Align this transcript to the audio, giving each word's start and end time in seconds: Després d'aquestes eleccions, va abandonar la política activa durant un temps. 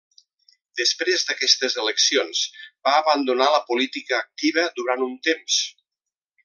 Després 0.79 1.25
d'aquestes 1.27 1.75
eleccions, 1.83 2.41
va 2.89 2.95
abandonar 3.03 3.53
la 3.57 3.63
política 3.71 4.19
activa 4.25 4.69
durant 4.81 5.09
un 5.11 5.17
temps. 5.31 5.63